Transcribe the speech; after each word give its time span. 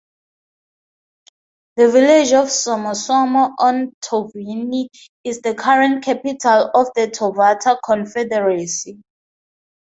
The 1.75 1.91
village 1.91 2.33
of 2.33 2.47
Somosomo 2.47 3.53
on 3.59 3.93
Taveuni 4.03 4.87
is 5.23 5.41
the 5.43 5.53
current 5.53 6.03
capital 6.03 6.71
of 6.73 6.87
the 6.95 7.05
Tovata 7.07 7.77
Confederacy. 7.85 9.03